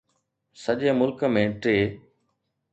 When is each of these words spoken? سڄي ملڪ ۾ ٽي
سڄي 0.61 0.89
ملڪ 0.99 1.19
۾ 1.41 1.43
ٽي 1.61 1.77